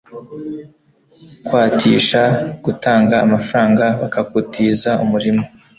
kwatisha 1.45 2.21
gutanga 2.65 3.15
amafaranga 3.25 3.85
bakagutiza 4.01 4.89
umurima 5.03 5.43